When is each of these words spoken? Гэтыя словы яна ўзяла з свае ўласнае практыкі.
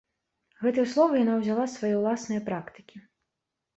Гэтыя 0.61 0.87
словы 0.93 1.19
яна 1.23 1.35
ўзяла 1.41 1.67
з 1.67 1.73
свае 1.81 1.91
ўласнае 2.01 2.41
практыкі. 2.51 2.97